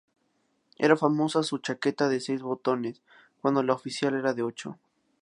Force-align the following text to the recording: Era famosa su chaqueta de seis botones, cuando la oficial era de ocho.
Era 0.79 0.97
famosa 0.97 1.43
su 1.43 1.59
chaqueta 1.59 2.09
de 2.09 2.19
seis 2.21 2.41
botones, 2.41 3.03
cuando 3.39 3.61
la 3.61 3.73
oficial 3.73 4.15
era 4.15 4.33
de 4.33 4.41
ocho. 4.41 4.79